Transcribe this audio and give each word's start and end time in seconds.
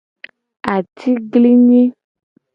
Atiglinyi. 0.75 1.81